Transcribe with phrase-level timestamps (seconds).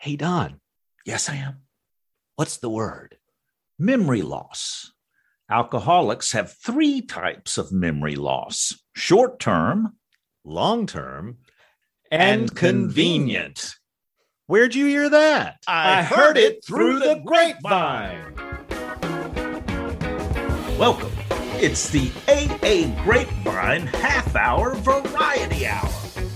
[0.00, 0.60] Hey, Don,
[1.04, 1.58] Yes, I am.
[2.36, 3.18] what's the word?
[3.78, 4.92] Memory loss.
[5.50, 9.96] Alcoholics have three types of memory loss short term
[10.42, 11.36] Long term
[12.10, 13.74] and convenient.
[14.46, 15.58] Where'd you hear that?
[15.68, 18.34] I heard it through the grapevine.
[20.78, 21.12] Welcome.
[21.62, 25.90] It's the AA Grapevine Half Hour Variety Hour,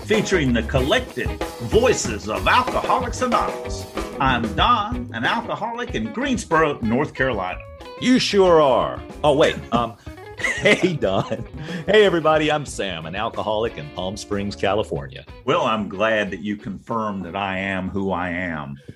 [0.05, 1.27] featuring the collected
[1.63, 3.87] voices of Alcoholics Anonymous.
[4.19, 7.59] I'm Don, an alcoholic in Greensboro, North Carolina.
[7.99, 9.01] You sure are.
[9.23, 9.55] Oh, wait.
[9.73, 9.97] Um,
[10.37, 11.43] hey, Don.
[11.87, 12.51] Hey, everybody.
[12.51, 15.25] I'm Sam, an alcoholic in Palm Springs, California.
[15.43, 18.77] Well, I'm glad that you confirmed that I am who I am.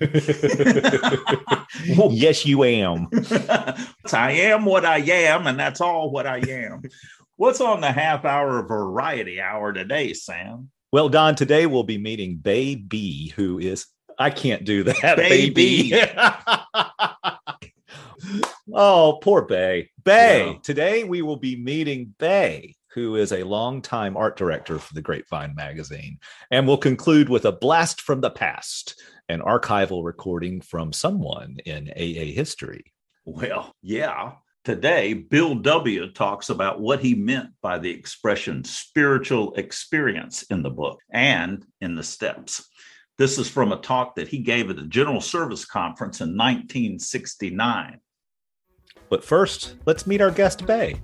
[1.84, 3.08] yes, you am.
[4.12, 6.82] I am what I am, and that's all what I am.
[7.34, 10.70] What's on the half hour variety hour today, Sam?
[10.92, 13.86] Well, Don, today we'll be meeting Bay B, who is,
[14.18, 15.92] I can't do that, Baby.
[15.92, 16.02] baby.
[18.74, 19.90] oh, poor Bay.
[20.02, 20.48] Bay.
[20.48, 20.58] Yeah.
[20.64, 25.54] Today we will be meeting Bay, who is a longtime art director for the Grapevine
[25.54, 26.18] magazine.
[26.50, 31.88] And we'll conclude with a blast from the past, an archival recording from someone in
[31.90, 32.92] AA history.
[33.24, 34.32] Well, yeah.
[34.70, 36.12] Today, Bill W.
[36.12, 41.96] talks about what he meant by the expression spiritual experience in the book and in
[41.96, 42.68] the steps.
[43.18, 47.98] This is from a talk that he gave at the General Service Conference in 1969.
[49.08, 51.00] But first, let's meet our guest, Bay.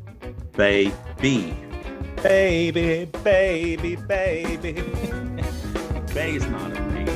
[0.52, 1.52] Bay B.
[2.22, 4.74] Baby, baby, baby.
[6.14, 7.15] Bay's not a baby.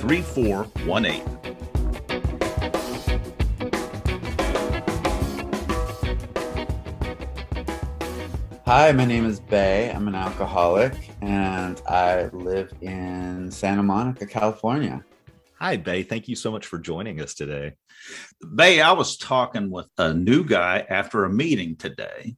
[0.00, 1.34] 3418.
[8.66, 9.90] Hi, my name is Bay.
[9.90, 15.02] I'm an alcoholic and I live in Santa Monica, California.
[15.64, 16.02] Hi, Bay.
[16.02, 17.72] Thank you so much for joining us today.
[18.54, 22.36] Bay, I was talking with a new guy after a meeting today.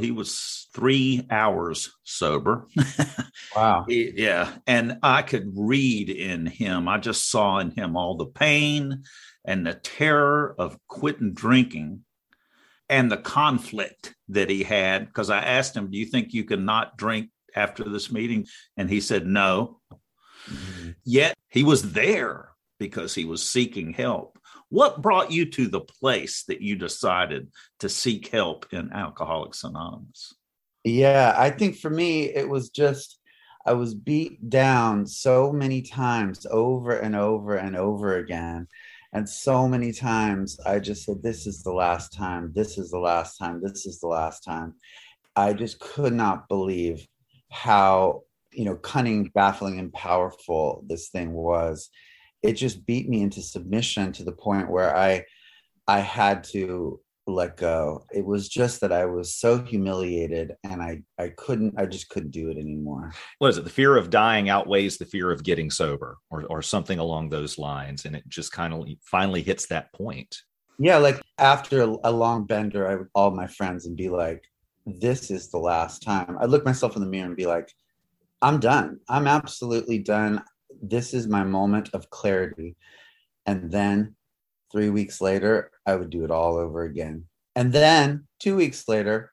[0.00, 2.66] He was three hours sober.
[3.54, 3.86] Wow.
[3.88, 4.52] Yeah.
[4.66, 9.04] And I could read in him, I just saw in him all the pain
[9.44, 12.00] and the terror of quitting drinking
[12.88, 15.06] and the conflict that he had.
[15.06, 18.46] Because I asked him, Do you think you can not drink after this meeting?
[18.76, 19.78] And he said, No.
[20.50, 20.90] Mm-hmm.
[21.04, 24.38] Yet he was there because he was seeking help.
[24.68, 27.48] What brought you to the place that you decided
[27.80, 30.34] to seek help in Alcoholics Anonymous?
[30.84, 33.18] Yeah, I think for me, it was just,
[33.64, 38.68] I was beat down so many times over and over and over again.
[39.12, 42.52] And so many times I just said, This is the last time.
[42.54, 43.60] This is the last time.
[43.62, 44.74] This is the last time.
[45.34, 47.06] I just could not believe
[47.50, 48.22] how,
[48.52, 51.90] you know, cunning, baffling, and powerful this thing was.
[52.46, 55.24] It just beat me into submission to the point where I
[55.88, 58.04] I had to let go.
[58.12, 62.30] It was just that I was so humiliated and I I couldn't I just couldn't
[62.30, 63.12] do it anymore.
[63.38, 63.64] What is it?
[63.64, 67.58] The fear of dying outweighs the fear of getting sober, or, or something along those
[67.58, 68.04] lines.
[68.04, 70.36] And it just kind of finally hits that point.
[70.78, 74.44] Yeah, like after a, long bender, I would call my friends and be like,
[74.84, 77.72] "This is the last time." I look myself in the mirror and be like,
[78.42, 79.00] "I'm done.
[79.08, 80.42] I'm absolutely done.
[80.82, 82.76] This is my moment of clarity."
[83.46, 84.16] And then
[84.72, 87.24] three weeks later, I would do it all over again.
[87.54, 89.32] And then two weeks later,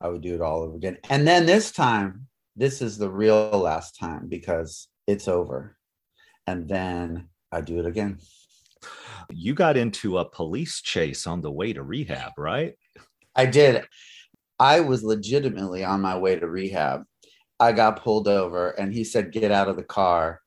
[0.00, 0.98] I would do it all over again.
[1.08, 2.26] And then this time,
[2.56, 5.76] this is the real last time because it's over.
[6.46, 8.18] And then I do it again.
[9.30, 12.74] You got into a police chase on the way to rehab, right?
[13.36, 13.84] I did.
[14.58, 17.04] I was legitimately on my way to rehab.
[17.60, 20.40] I got pulled over and he said, Get out of the car.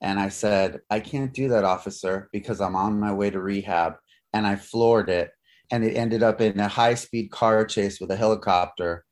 [0.00, 3.96] And I said, I can't do that, officer, because I'm on my way to rehab.
[4.32, 5.30] And I floored it.
[5.70, 9.04] And it ended up in a high speed car chase with a helicopter.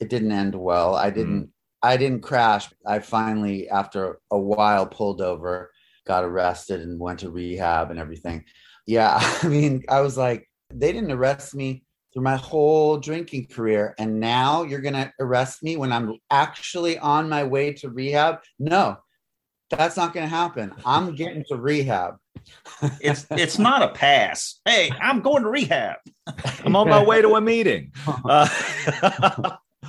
[0.00, 0.94] It didn't end well.
[0.94, 1.18] I mm-hmm.
[1.18, 1.50] didn't.
[1.82, 2.68] I didn't crash.
[2.86, 5.70] I finally, after a while, pulled over,
[6.06, 8.44] got arrested, and went to rehab and everything.
[8.86, 11.84] Yeah, I mean, I was like, they didn't arrest me
[12.16, 13.94] through my whole drinking career.
[13.98, 18.38] And now you're going to arrest me when I'm actually on my way to rehab?
[18.58, 18.96] No,
[19.70, 20.72] that's not going to happen.
[20.84, 22.16] I'm getting to rehab.
[23.00, 24.60] it's it's not a pass.
[24.64, 25.96] Hey, I'm going to rehab.
[26.64, 27.92] I'm on my way to a meeting.
[28.24, 28.48] Uh,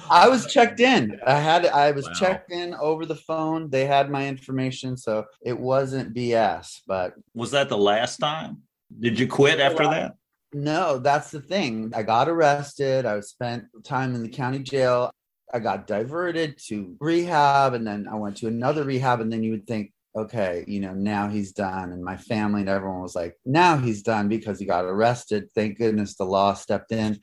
[0.09, 1.19] I was checked in.
[1.25, 2.13] I had I was wow.
[2.13, 3.69] checked in over the phone.
[3.69, 6.81] They had my information, so it wasn't BS.
[6.85, 8.61] But was that the last time?
[8.99, 10.15] Did you quit after that?
[10.53, 11.91] No, that's the thing.
[11.95, 13.05] I got arrested.
[13.05, 15.11] I spent time in the county jail.
[15.53, 19.21] I got diverted to rehab, and then I went to another rehab.
[19.21, 21.91] And then you would think, okay, you know, now he's done.
[21.91, 25.49] And my family and everyone was like, now he's done because he got arrested.
[25.53, 27.19] Thank goodness the law stepped in.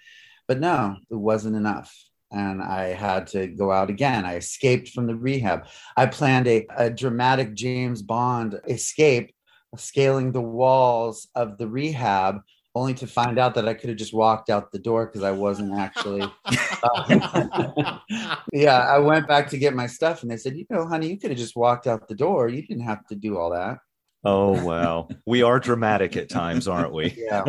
[0.48, 1.94] But no, it wasn't enough
[2.34, 4.26] and I had to go out again.
[4.26, 5.66] I escaped from the rehab.
[5.96, 9.34] I planned a, a dramatic James Bond escape,
[9.76, 12.40] scaling the walls of the rehab,
[12.74, 15.30] only to find out that I could have just walked out the door because I
[15.30, 16.30] wasn't actually.
[16.84, 17.98] Uh,
[18.52, 21.18] yeah, I went back to get my stuff, and they said, "You know, honey, you
[21.18, 22.48] could have just walked out the door.
[22.48, 23.78] You didn't have to do all that."
[24.22, 27.16] Oh wow, we are dramatic at times, aren't we?
[27.30, 27.44] Yeah.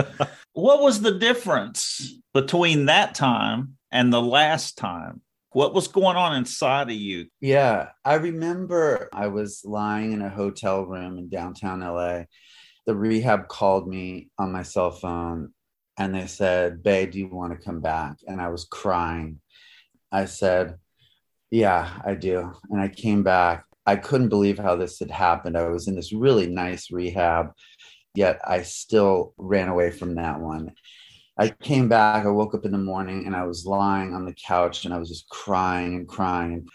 [0.53, 5.21] what was the difference between that time and the last time?
[5.51, 7.27] What was going on inside of you?
[7.41, 12.23] Yeah, I remember I was lying in a hotel room in downtown LA.
[12.85, 15.53] The rehab called me on my cell phone
[15.97, 18.17] and they said, Babe, do you want to come back?
[18.27, 19.39] And I was crying.
[20.11, 20.77] I said,
[21.51, 22.53] Yeah, I do.
[22.69, 23.65] And I came back.
[23.85, 25.57] I couldn't believe how this had happened.
[25.57, 27.51] I was in this really nice rehab,
[28.15, 30.71] yet I still ran away from that one.
[31.37, 34.33] I came back, I woke up in the morning and I was lying on the
[34.33, 36.67] couch and I was just crying and crying.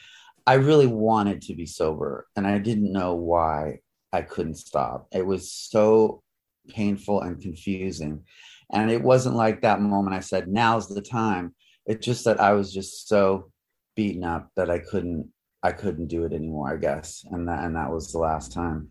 [0.46, 3.78] I really wanted to be sober and I didn't know why
[4.12, 5.08] I couldn't stop.
[5.12, 6.22] It was so
[6.68, 8.24] painful and confusing.
[8.72, 11.54] And it wasn't like that moment I said, now's the time.
[11.86, 13.50] It's just that I was just so
[13.96, 15.30] beaten up that I couldn't
[15.62, 17.24] I couldn't do it anymore, I guess.
[17.30, 18.90] And that and that was the last time.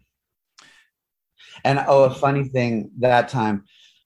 [1.63, 3.63] And oh, a funny thing that time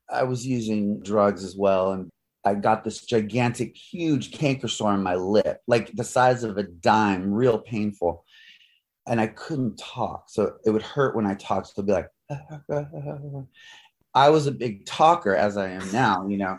[0.09, 1.93] I was using drugs as well.
[1.93, 2.09] And
[2.45, 6.63] I got this gigantic, huge canker sore on my lip, like the size of a
[6.63, 8.25] dime, real painful.
[9.07, 10.25] And I couldn't talk.
[10.29, 11.67] So it would hurt when I talked.
[11.67, 12.09] So it'd be like,
[14.15, 16.57] I was a big talker as I am now, you know.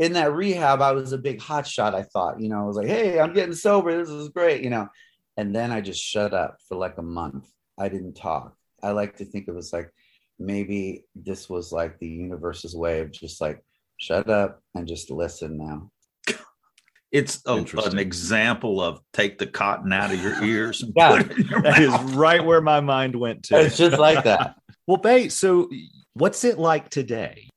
[0.00, 2.86] In that rehab, I was a big hotshot, I thought, you know, I was like,
[2.86, 3.96] hey, I'm getting sober.
[3.96, 4.88] This is great, you know.
[5.36, 7.48] And then I just shut up for like a month.
[7.78, 8.56] I didn't talk.
[8.82, 9.92] I like to think it was like
[10.38, 13.62] maybe this was like the universe's way of just like
[13.98, 15.90] shut up and just listen now
[17.10, 21.30] it's a, an example of take the cotton out of your ears and yeah, put
[21.30, 22.04] it in your that mouth.
[22.04, 24.56] is right where my mind went to it's just like that
[24.86, 25.68] well Bay, so
[26.14, 27.48] what's it like today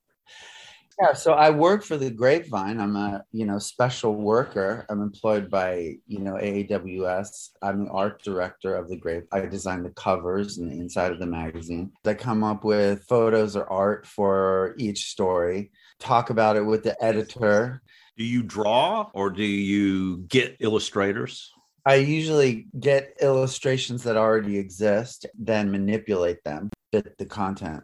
[1.01, 2.79] yeah, so I work for the Grapevine.
[2.79, 4.85] I'm a you know special worker.
[4.87, 7.49] I'm employed by you know AAWS.
[7.63, 9.23] I'm the art director of the Grape.
[9.31, 11.91] I design the covers and the inside of the magazine.
[12.05, 15.71] I come up with photos or art for each story.
[15.99, 17.81] Talk about it with the editor.
[18.21, 21.51] Do you draw or do you get illustrators?
[21.87, 27.81] I usually get illustrations that already exist, then manipulate them, fit the content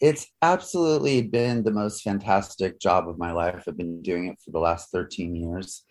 [0.00, 3.64] it's absolutely been the most fantastic job of my life.
[3.66, 5.82] I've been doing it for the last 13 years.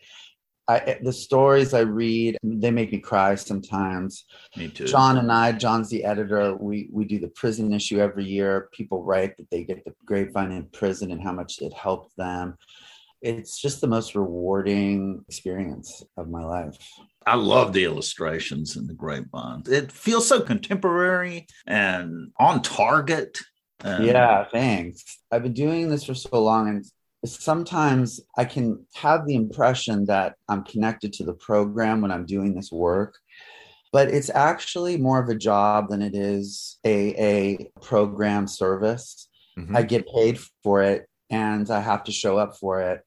[0.68, 4.26] I, eh, the stories I read, they make me cry sometimes.
[4.56, 4.86] Me too.
[4.86, 6.56] John and I, John's the editor.
[6.56, 8.70] We we do the prison issue every year.
[8.74, 12.58] People write that they get the grapevine in prison and how much it helped them.
[13.28, 16.78] It's just the most rewarding experience of my life.
[17.26, 19.64] I love the illustrations in the grapevine.
[19.68, 23.38] It feels so contemporary and on target.
[23.84, 25.04] Um, yeah, thanks.
[25.30, 26.86] I've been doing this for so long, and
[27.26, 32.56] sometimes I can have the impression that I'm connected to the program when I'm doing
[32.56, 33.18] this work,
[33.92, 39.28] but it's actually more of a job than it is a, a program service.
[39.60, 39.76] Mm-hmm.
[39.76, 43.02] I get paid for it and I have to show up for it.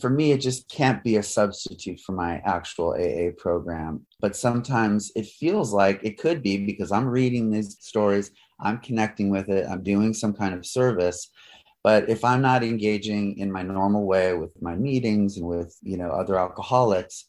[0.00, 4.06] For me, it just can't be a substitute for my actual AA program.
[4.20, 9.30] But sometimes it feels like it could be because I'm reading these stories, I'm connecting
[9.30, 11.30] with it, I'm doing some kind of service.
[11.82, 15.96] But if I'm not engaging in my normal way with my meetings and with, you
[15.96, 17.26] know, other alcoholics,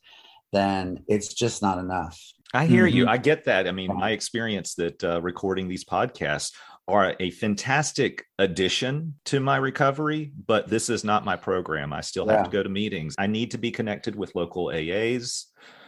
[0.51, 2.19] then it's just not enough.
[2.53, 2.97] I hear mm-hmm.
[2.97, 3.07] you.
[3.07, 3.67] I get that.
[3.67, 6.53] I mean, my experience that uh, recording these podcasts
[6.87, 11.91] are a fantastic addition to my recovery, but this is not my program.
[11.91, 13.15] I still have to go to meetings.
[13.17, 15.45] I need to be connected with local AAs.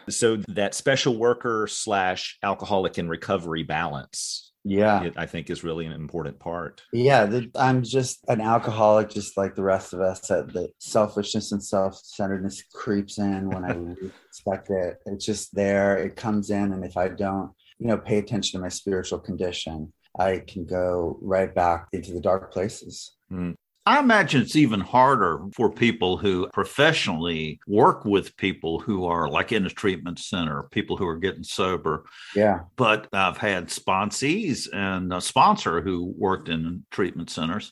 [0.09, 5.03] So that special worker slash alcoholic in recovery balance Yeah.
[5.03, 6.81] it, I think is really an important part.
[6.91, 10.21] Yeah, the, I'm just an alcoholic, just like the rest of us.
[10.27, 14.97] That the selfishness and self-centeredness creeps in when I least expect it.
[15.05, 15.97] It's just there.
[15.97, 19.93] It comes in, and if I don't, you know, pay attention to my spiritual condition,
[20.17, 23.15] I can go right back into the dark places.
[23.29, 23.51] Hmm.
[23.85, 29.51] I imagine it's even harder for people who professionally work with people who are like
[29.51, 32.03] in a treatment center, people who are getting sober.
[32.35, 37.71] Yeah, But I've had sponsees and a sponsor who worked in treatment centers,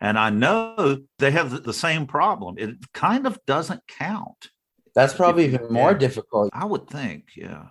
[0.00, 2.54] and I know they have the same problem.
[2.56, 4.50] It kind of doesn't count.
[4.94, 5.98] that's probably even more Yeah.
[5.98, 6.50] difficult.
[6.52, 7.66] I would think, yeah.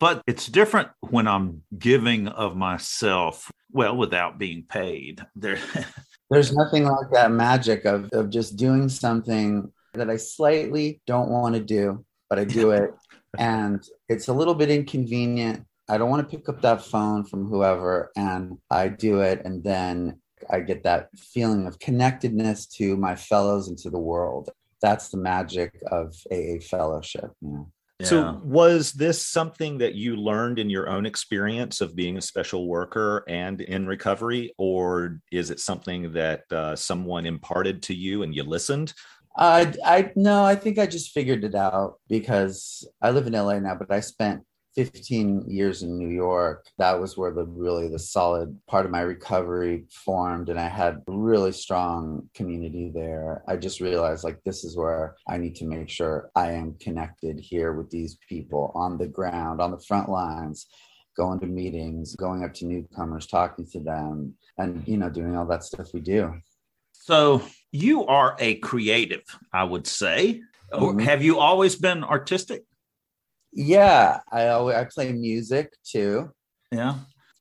[0.00, 5.24] But it's different when I'm giving of myself, well, without being paid.
[5.36, 5.58] There,
[6.30, 11.54] There's nothing like that magic of, of just doing something that I slightly don't want
[11.54, 12.94] to do, but I do it.
[13.38, 15.66] and it's a little bit inconvenient.
[15.88, 19.42] I don't want to pick up that phone from whoever, and I do it.
[19.44, 24.48] And then I get that feeling of connectedness to my fellows and to the world.
[24.80, 27.32] That's the magic of AA fellowship.
[28.00, 28.06] Yeah.
[28.06, 32.66] So, was this something that you learned in your own experience of being a special
[32.66, 38.34] worker and in recovery, or is it something that uh, someone imparted to you and
[38.34, 38.94] you listened?
[39.36, 43.58] I, I no, I think I just figured it out because I live in LA
[43.58, 46.66] now, but I spent 15 years in New York.
[46.78, 51.02] That was where the really the solid part of my recovery formed, and I had
[51.06, 53.42] really strong community there.
[53.48, 57.40] I just realized like this is where I need to make sure I am connected
[57.40, 60.66] here with these people on the ground, on the front lines,
[61.16, 65.46] going to meetings, going up to newcomers, talking to them, and you know, doing all
[65.46, 66.34] that stuff we do.
[66.92, 70.42] So you are a creative, I would say.
[70.72, 71.02] Mhm.
[71.02, 72.62] Have you always been artistic?
[73.52, 76.30] Yeah, I always I play music too.
[76.72, 76.96] Yeah.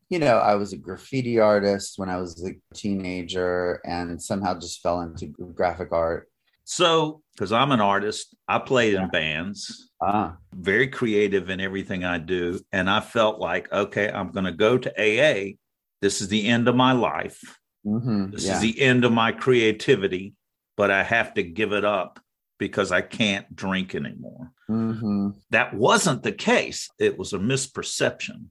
[0.09, 4.81] You know, I was a graffiti artist when I was a teenager and somehow just
[4.81, 6.27] fell into graphic art.
[6.63, 9.03] So, because I'm an artist, I played Yeah.
[9.03, 12.59] in bands, Ah, very creative in everything I do.
[12.71, 15.57] And I felt like, okay, I'm going to go to AA.
[16.01, 17.39] This is the end of my life.
[17.85, 18.53] mhm, This yeah.
[18.55, 20.33] is the end of my creativity,
[20.77, 22.19] but I have to give it up
[22.59, 24.51] because I can't drink anymore.
[24.67, 26.89] hmm That wasn't the case.
[26.99, 28.47] It was a misperception.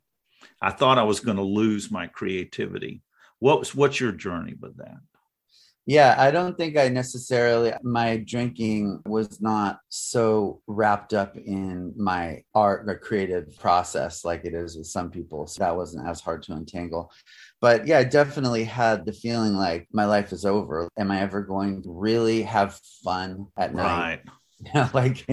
[0.61, 3.03] I thought I was going to lose my creativity.
[3.39, 4.99] What was what's your journey with that?
[5.87, 12.43] Yeah, I don't think I necessarily, my drinking was not so wrapped up in my
[12.55, 15.47] art or creative process like it is with some people.
[15.47, 17.11] So that wasn't as hard to untangle.
[17.61, 20.89] But yeah, I definitely had the feeling like my life is over.
[20.97, 24.23] Am I ever going to really have fun at night?
[24.75, 25.25] Yeah, like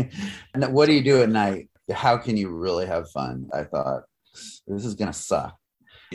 [0.54, 1.70] what do you do at night?
[1.92, 3.50] How can you really have fun?
[3.52, 4.04] I thought
[4.68, 5.58] this is gonna suck.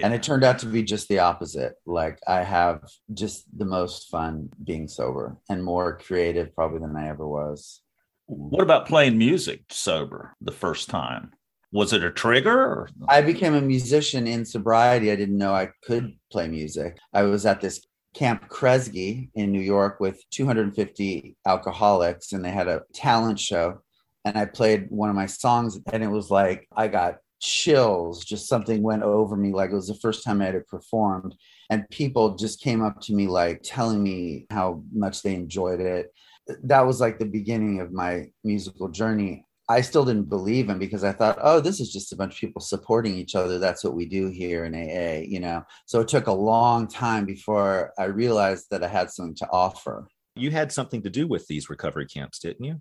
[0.01, 1.75] And it turned out to be just the opposite.
[1.85, 7.09] Like I have just the most fun being sober and more creative probably than I
[7.09, 7.83] ever was.
[8.27, 11.33] What about playing music sober the first time?
[11.73, 12.89] Was it a trigger?
[13.09, 15.13] I became a musician in sobriety.
[15.13, 16.99] I didn't know I could play music.
[17.13, 22.67] I was at this Camp Kresge in New York with 250 alcoholics, and they had
[22.67, 23.83] a talent show.
[24.25, 28.25] And I played one of my songs, and it was like I got chills.
[28.25, 31.37] Just something went over me, like it was the first time I had it performed.
[31.71, 36.13] And people just came up to me, like telling me how much they enjoyed it.
[36.65, 39.47] That was like the beginning of my musical journey.
[39.71, 42.41] I still didn't believe him because I thought, oh, this is just a bunch of
[42.41, 43.61] people supporting each other.
[43.61, 45.63] That's what we do here in AA, you know.
[45.87, 50.09] So it took a long time before I realized that I had something to offer.
[50.35, 52.81] You had something to do with these recovery camps, didn't you?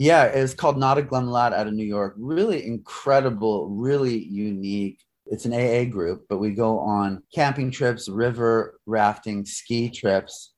[0.00, 2.14] Yeah, it was called Not a Glum Lot out of New York.
[2.18, 4.98] Really incredible, really unique.
[5.26, 10.54] It's an AA group, but we go on camping trips, river rafting, ski trips,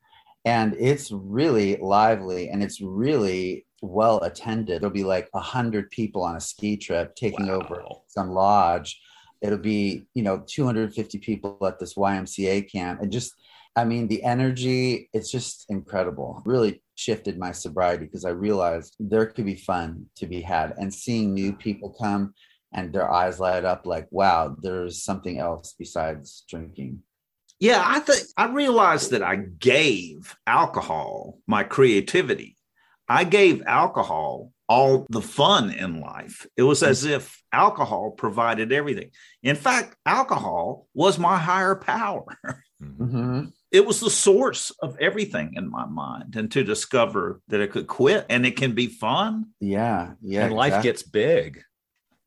[0.46, 4.80] and it's really lively and it's really well attended.
[4.80, 9.00] There'll be like a hundred people on a ski trip taking over some lodge.
[9.40, 13.00] It'll be, you know, 250 people at this YMCA camp.
[13.00, 13.34] And just,
[13.76, 16.42] I mean, the energy, it's just incredible.
[16.44, 20.74] Really shifted my sobriety because I realized there could be fun to be had.
[20.76, 22.34] And seeing new people come
[22.72, 27.02] and their eyes light up like, wow, there's something else besides drinking.
[27.60, 32.57] Yeah, I think I realized that I gave alcohol my creativity.
[33.08, 36.46] I gave alcohol all the fun in life.
[36.56, 39.10] It was as if alcohol provided everything.
[39.42, 42.26] In fact, alcohol was my higher power.
[42.80, 46.36] hmm It was the source of everything in my mind.
[46.36, 49.46] And to discover that it could quit and it can be fun.
[49.60, 50.12] Yeah.
[50.20, 50.44] Yeah.
[50.44, 50.90] and life exactly.
[50.90, 51.62] gets big.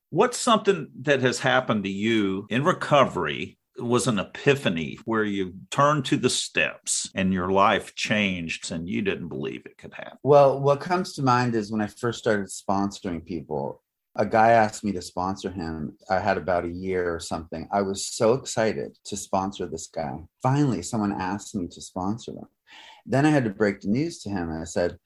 [0.09, 6.05] What's something that has happened to you in recovery was an epiphany where you turned
[6.05, 10.17] to the steps and your life changed and you didn't believe it could happen?
[10.23, 13.81] Well, what comes to mind is when I first started sponsoring people,
[14.15, 15.97] a guy asked me to sponsor him.
[16.09, 17.67] I had about a year or something.
[17.71, 20.19] I was so excited to sponsor this guy.
[20.43, 22.47] Finally, someone asked me to sponsor them.
[23.05, 24.49] Then I had to break the news to him.
[24.49, 24.97] And I said,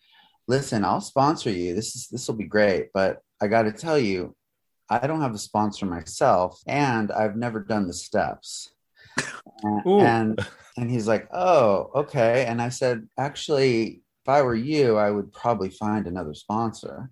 [0.48, 1.76] listen, I'll sponsor you.
[1.76, 4.36] This is this will be great, but I got to tell you,
[4.90, 8.70] I don't have a sponsor myself, and I've never done the steps.
[9.64, 10.46] and
[10.78, 12.46] and he's like, oh, okay.
[12.46, 17.10] And I said, actually, if I were you, I would probably find another sponsor.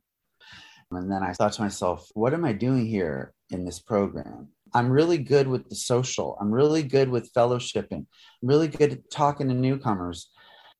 [0.91, 4.49] And then I thought to myself, what am I doing here in this program?
[4.73, 6.37] I'm really good with the social.
[6.41, 7.91] I'm really good with fellowshipping.
[7.91, 8.07] I'm
[8.41, 10.29] really good at talking to newcomers.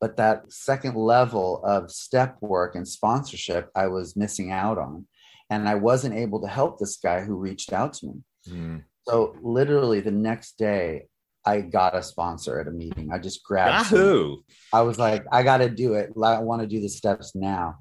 [0.02, 5.06] But that second level of step work and sponsorship, I was missing out on.
[5.54, 8.14] And I wasn't able to help this guy who reached out to me.
[8.50, 8.84] Mm.
[9.08, 11.08] So, literally, the next day,
[11.46, 13.12] I got a sponsor at a meeting.
[13.12, 13.92] I just grabbed.
[13.92, 14.38] Yahoo!
[14.72, 16.12] I was like, I got to do it.
[16.22, 17.78] I want to do the steps now.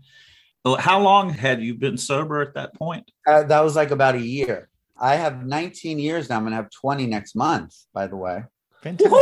[0.64, 3.11] Well, how long had you been sober at that point?
[3.26, 4.69] Uh, that was like about a year.
[5.00, 6.37] I have 19 years now.
[6.37, 8.45] I'm going to have 20 next month, by the way.
[8.83, 9.12] Fantastic.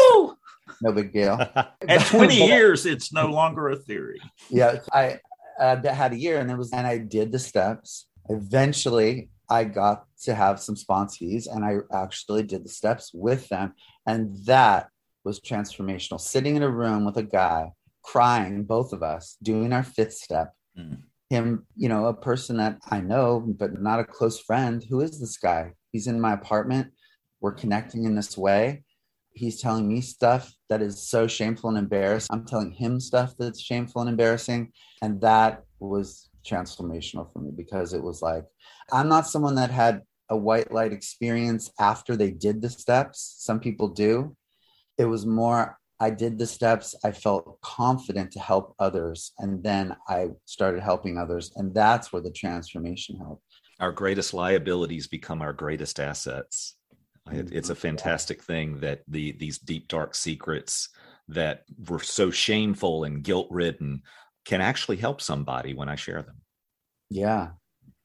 [0.82, 1.38] No big deal.
[1.88, 4.20] At 20 years, it's no longer a theory.
[4.48, 5.18] Yeah, I
[5.58, 8.06] uh, had a year, and it was, and I did the steps.
[8.30, 13.74] Eventually, I got to have some sponsees, and I actually did the steps with them,
[14.06, 14.88] and that
[15.24, 16.20] was transformational.
[16.20, 17.72] Sitting in a room with a guy,
[18.02, 20.54] crying, both of us, doing our fifth step.
[20.78, 24.84] Mm him, you know, a person that I know, but not a close friend.
[24.90, 25.72] Who is this guy?
[25.92, 26.92] He's in my apartment.
[27.40, 28.82] We're connecting in this way.
[29.32, 32.28] He's telling me stuff that is so shameful and embarrassing.
[32.32, 34.72] I'm telling him stuff that's shameful and embarrassing.
[35.02, 38.44] And that was transformational for me because it was like,
[38.92, 43.36] I'm not someone that had a white light experience after they did the steps.
[43.38, 44.36] Some people do.
[44.98, 46.94] It was more, I did the steps.
[47.04, 49.32] I felt confident to help others.
[49.38, 51.52] And then I started helping others.
[51.56, 53.42] And that's where the transformation helped.
[53.80, 56.76] Our greatest liabilities become our greatest assets.
[57.32, 57.80] It, it's a mm-hmm.
[57.80, 60.88] fantastic thing that the these deep dark secrets
[61.28, 64.02] that were so shameful and guilt ridden
[64.44, 66.36] can actually help somebody when I share them.
[67.08, 67.50] Yeah,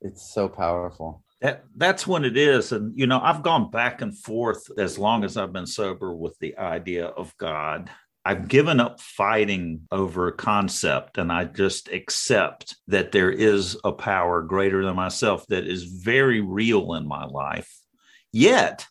[0.01, 1.23] it's so powerful.
[1.41, 2.71] That, that's when it is.
[2.71, 6.37] And, you know, I've gone back and forth as long as I've been sober with
[6.39, 7.89] the idea of God.
[8.27, 13.91] I've given up fighting over a concept and I just accept that there is a
[13.91, 17.71] power greater than myself that is very real in my life.
[18.31, 18.87] Yet,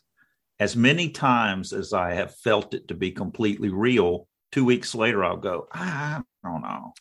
[0.57, 5.25] as many times as I have felt it to be completely real, two weeks later
[5.25, 6.93] I'll go, I Oh, don't know.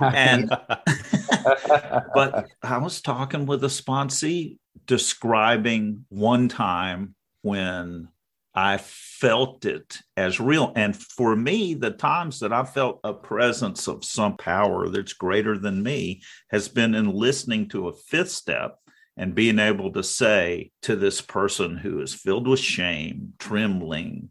[0.00, 0.48] And
[2.14, 8.08] but I was talking with a sponsee describing one time when
[8.54, 10.72] I felt it as real.
[10.76, 15.58] And for me, the times that I felt a presence of some power that's greater
[15.58, 18.78] than me has been in listening to a fifth step
[19.16, 24.30] and being able to say to this person who is filled with shame, trembling,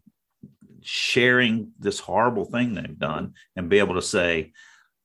[0.84, 4.52] sharing this horrible thing they've done, and be able to say,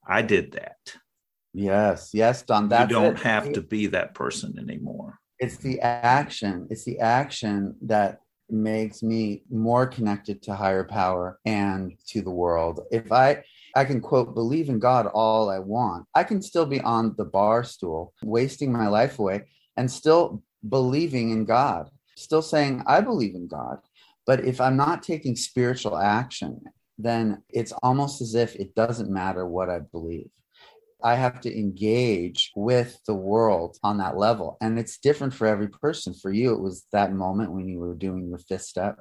[0.08, 0.78] I did that.
[1.54, 2.70] Yes, yes, Don.
[2.70, 3.24] That you don't it.
[3.24, 9.44] have to be that person anymore it's the action it's the action that makes me
[9.50, 13.42] more connected to higher power and to the world if i
[13.76, 17.26] i can quote believe in god all i want i can still be on the
[17.26, 19.42] bar stool wasting my life away
[19.78, 23.78] and still believing in god still saying i believe in god
[24.30, 26.62] but if i'm not taking spiritual action
[26.98, 30.30] then it's almost as if it doesn't matter what i believe
[31.02, 34.58] I have to engage with the world on that level.
[34.60, 36.14] And it's different for every person.
[36.14, 39.00] For you, it was that moment when you were doing your fifth step.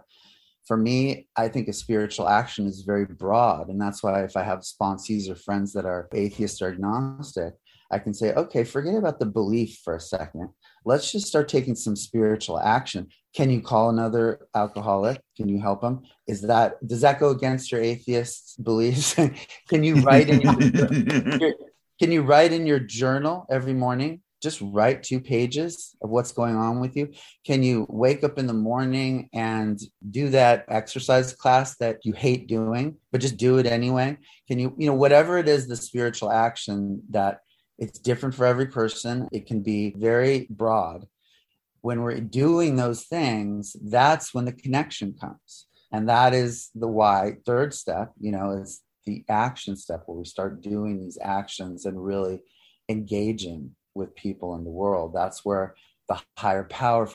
[0.67, 3.69] For me, I think a spiritual action is very broad.
[3.69, 7.55] And that's why if I have sponsees or friends that are atheist or agnostic,
[7.91, 10.51] I can say, okay, forget about the belief for a second.
[10.85, 13.09] Let's just start taking some spiritual action.
[13.35, 15.21] Can you call another alcoholic?
[15.37, 16.03] Can you help them?
[16.27, 19.15] Is that does that go against your atheist beliefs?
[19.69, 20.55] Can you write in your,
[22.01, 24.23] Can you write in your journal every morning?
[24.41, 27.13] Just write two pages of what's going on with you.
[27.45, 32.47] Can you wake up in the morning and do that exercise class that you hate
[32.47, 34.17] doing, but just do it anyway?
[34.47, 37.41] Can you, you know, whatever it is, the spiritual action that
[37.79, 41.07] it's different for every person, it can be very broad.
[41.81, 45.67] When we're doing those things, that's when the connection comes.
[45.93, 50.25] And that is the why third step, you know, is the action step where we
[50.25, 52.43] start doing these actions and really
[52.91, 55.75] engaging with people in the world that's where
[56.09, 57.09] the higher power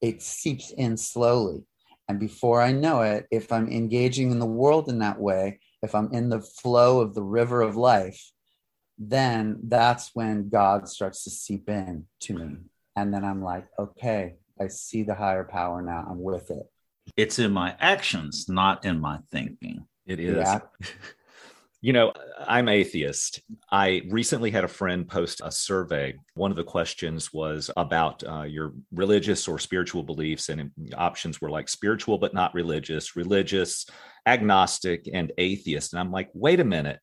[0.00, 1.64] it seeps in slowly
[2.08, 5.94] And before I know it, if I'm engaging in the world in that way, if
[5.94, 8.20] I'm in the flow of the river of life,
[8.98, 12.56] then that's when God starts to seep in to me.
[12.96, 16.06] And then I'm like, okay, I see the higher power now.
[16.10, 16.68] I'm with it.
[17.16, 19.86] It's in my actions, not in my thinking.
[20.06, 20.36] It is.
[20.36, 20.60] Yeah.
[21.80, 23.40] You know, I'm atheist.
[23.70, 26.16] I recently had a friend post a survey.
[26.34, 31.50] One of the questions was about uh, your religious or spiritual beliefs, and options were
[31.50, 33.86] like spiritual but not religious, religious,
[34.26, 35.92] agnostic, and atheist.
[35.92, 36.98] And I'm like, wait a minute.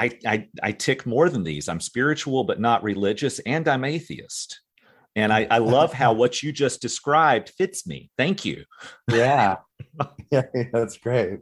[0.00, 1.68] I, I, I tick more than these.
[1.68, 4.60] I'm spiritual but not religious, and I'm atheist.
[5.16, 8.10] And I, I love how what you just described fits me.
[8.16, 8.64] Thank you.
[9.12, 9.56] Yeah.
[10.30, 11.40] yeah, that's great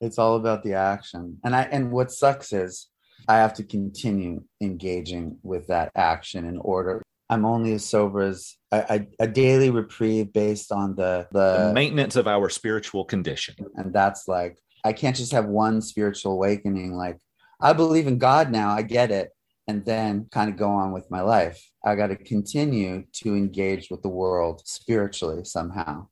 [0.00, 1.38] it's all about the action.
[1.44, 2.88] And I and what sucks is
[3.28, 7.02] I have to continue engaging with that action in order.
[7.28, 12.14] I'm only as sober as a, a daily reprieve based on the, the the maintenance
[12.16, 13.56] of our spiritual condition.
[13.74, 16.94] And that's like I can't just have one spiritual awakening.
[16.94, 17.18] Like
[17.60, 18.70] I believe in God now.
[18.70, 19.30] I get it
[19.68, 21.60] and then kind of go on with my life.
[21.84, 26.06] I got to continue to engage with the world spiritually somehow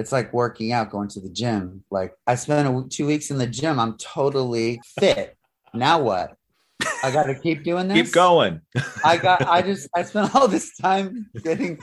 [0.00, 1.84] it's like working out, going to the gym.
[1.90, 3.78] Like I spent a, two weeks in the gym.
[3.78, 5.36] I'm totally fit.
[5.74, 6.36] now what?
[7.04, 8.06] I got to keep doing this.
[8.06, 8.62] Keep going.
[9.04, 9.46] I got.
[9.46, 9.90] I just.
[9.94, 11.78] I spent all this time getting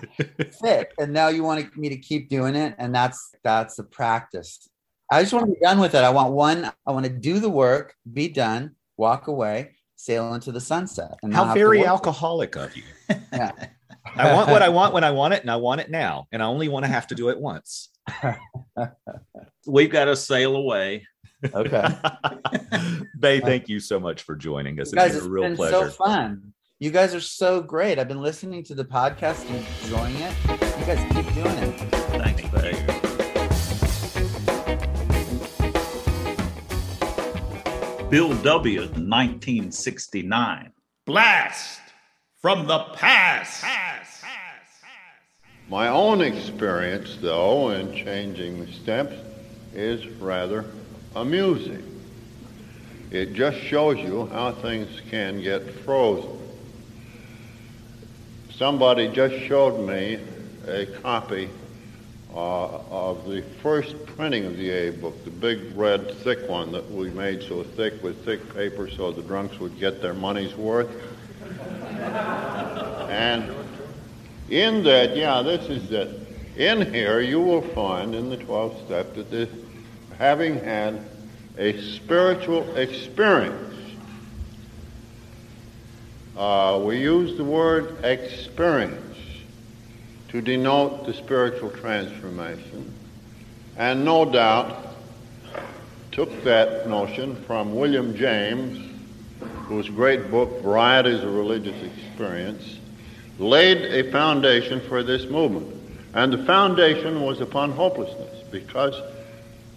[0.60, 4.68] fit, and now you want me to keep doing it, and that's that's the practice.
[5.12, 6.04] I just want to be done with it.
[6.04, 6.72] I want one.
[6.88, 11.18] I want to do the work, be done, walk away, sail into the sunset.
[11.24, 12.84] And how very alcoholic of you.
[13.32, 13.52] yeah.
[14.16, 16.42] I want what I want when I want it, and I want it now, and
[16.42, 17.90] I only want to have to do it once.
[19.68, 21.06] We've got to sail away.
[21.54, 21.88] Okay.
[23.20, 24.92] Bay, thank you so much for joining us.
[24.92, 25.90] You guys, it's been a real been pleasure.
[25.90, 26.54] so fun.
[26.80, 28.00] You guys are so great.
[28.00, 30.34] I've been listening to the podcast and enjoying it.
[30.80, 31.97] You guys keep doing it.
[38.10, 38.80] Bill W.
[38.84, 40.72] 1969.
[41.06, 41.82] Blast
[42.42, 43.66] from the past.
[45.68, 49.14] My own experience, though, in changing the steps
[49.74, 50.64] is rather
[51.18, 51.84] amusing.
[53.12, 56.40] It just shows you how things can get frozen.
[58.52, 60.20] Somebody just showed me
[60.66, 61.50] a copy
[62.34, 66.90] uh, of the first printing of the A book, the big red thick one that
[66.92, 70.90] we made so thick with thick paper so the drunks would get their money's worth.
[73.10, 73.54] and
[74.50, 76.28] in that, yeah, this is that.
[76.58, 79.50] In here, you will find in the 12th step that this,
[80.18, 81.00] having had
[81.56, 83.76] a spiritual experience,
[86.36, 89.07] uh, we use the word experience
[90.30, 92.94] to denote the spiritual transformation,
[93.78, 94.96] and no doubt
[96.12, 98.84] took that notion from William James,
[99.68, 102.80] whose great book, Varieties of Religious Experience,
[103.38, 105.74] laid a foundation for this movement.
[106.14, 109.00] And the foundation was upon hopelessness because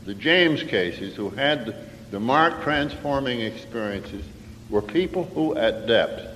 [0.07, 1.77] the James cases, who had
[2.11, 4.25] the marked transforming experiences,
[4.71, 6.30] were people who, at depth,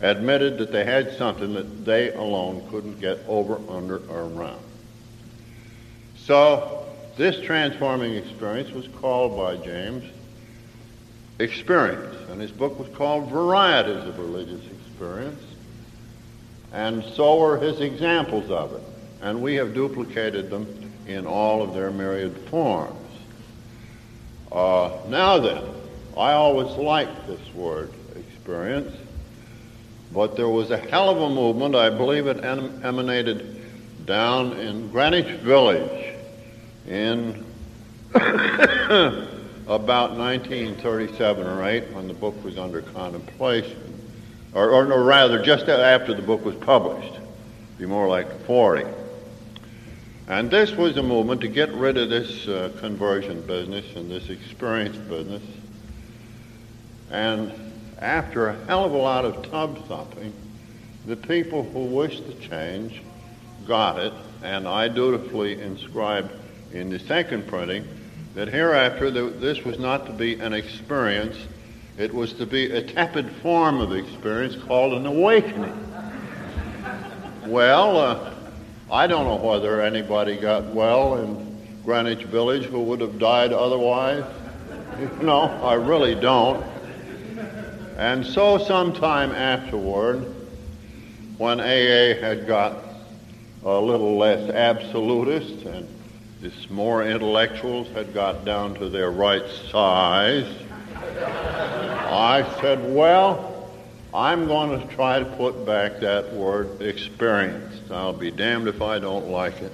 [0.00, 4.62] admitted that they had something that they alone couldn't get over, under, or around.
[6.16, 10.04] So, this transforming experience was called by James
[11.38, 15.42] experience, and his book was called Varieties of Religious Experience.
[16.72, 18.82] And so are his examples of it.
[19.22, 22.94] And we have duplicated them in all of their myriad forms.
[24.52, 25.62] Uh, now then,
[26.16, 28.94] I always liked this word, experience,
[30.12, 31.74] but there was a hell of a movement.
[31.74, 36.14] I believe it em- emanated down in Greenwich Village
[36.86, 37.44] in
[38.14, 43.88] about 1937 or 8 when the book was under contemplation
[44.54, 47.20] or, or, or rather just after the book was published,
[47.78, 48.86] be more like 40.
[50.26, 54.30] And this was a movement to get rid of this uh, conversion business and this
[54.30, 55.42] experience business.
[57.10, 57.52] And
[57.98, 60.32] after a hell of a lot of tub thumping,
[61.06, 63.02] the people who wished to change
[63.66, 66.30] got it, and I dutifully inscribed
[66.72, 67.86] in the second printing
[68.34, 71.36] that hereafter this was not to be an experience
[71.98, 75.76] it was to be a tepid form of experience called an awakening.
[77.44, 78.34] Well, uh,
[78.88, 84.24] I don't know whether anybody got well in Greenwich Village who would have died otherwise.
[85.22, 86.64] No, I really don't.
[87.98, 90.32] And so, sometime afterward,
[91.36, 92.84] when AA had got
[93.64, 95.88] a little less absolutist and
[96.40, 100.46] this more intellectuals had got down to their right size,
[100.96, 103.68] I said, well,
[104.14, 107.90] I'm going to try to put back that word experience.
[107.90, 109.72] I'll be damned if I don't like it.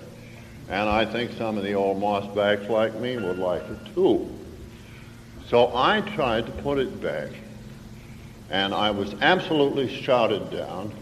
[0.71, 4.31] And I think some of the old mossbacks like me would like it too.
[5.47, 7.29] So I tried to put it back.
[8.51, 10.93] And I was absolutely shouted down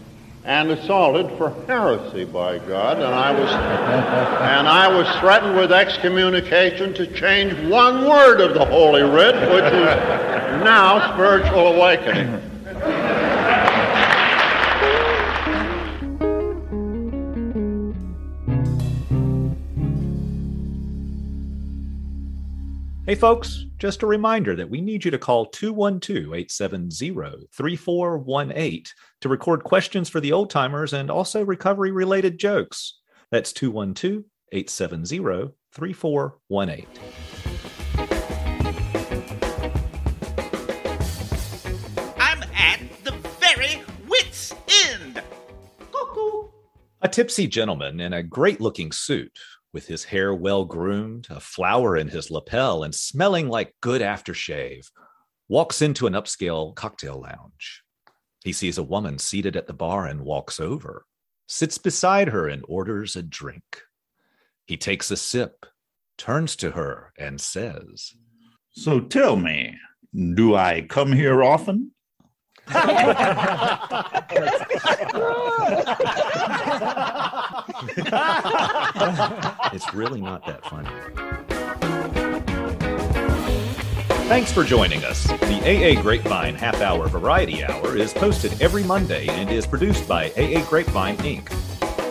[0.45, 6.93] and assaulted for heresy by God, and I was and I was threatened with excommunication
[6.95, 12.52] to change one word of the Holy Writ, which is now spiritual awakening.
[23.13, 28.83] Hey, folks, just a reminder that we need you to call 212 870 3418
[29.21, 33.01] to record questions for the old timers and also recovery related jokes.
[33.29, 36.87] That's 212 870 3418.
[42.17, 44.55] I'm at the very wit's
[44.89, 45.21] end.
[45.91, 46.47] Cuckoo.
[47.03, 49.37] A tipsy gentleman in a great looking suit,
[49.73, 54.89] with his hair well groomed, a flower in his lapel, and smelling like good aftershave,
[55.49, 57.83] walks into an upscale cocktail lounge.
[58.43, 61.05] He sees a woman seated at the bar and walks over,
[61.47, 63.81] sits beside her, and orders a drink.
[64.65, 65.65] He takes a sip,
[66.17, 68.13] turns to her, and says,
[68.71, 69.77] So tell me,
[70.35, 71.92] do I come here often?
[79.73, 80.89] It's really not that funny.
[84.27, 85.25] Thanks for joining us.
[85.27, 90.27] The AA Grapevine Half Hour Variety Hour is posted every Monday and is produced by
[90.31, 91.51] AA Grapevine Inc.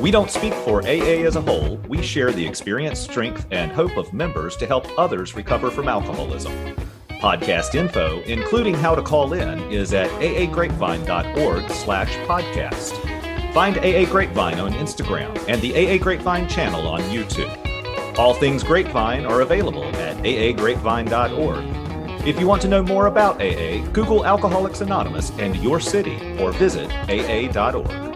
[0.01, 3.97] We don't speak for AA as a whole, we share the experience, strength, and hope
[3.97, 6.53] of members to help others recover from alcoholism.
[7.23, 13.55] Podcast info, including how to call in, is at aagrapevine.org slash podcast.
[13.55, 17.57] Find AA Grapevine on Instagram and the AA Grapevine channel on YouTube.
[18.19, 22.27] All things Grapevine are available at aagrapevine.org.
[22.27, 26.51] If you want to know more about AA, Google Alcoholics Anonymous and your city or
[26.51, 28.12] visit aa.org.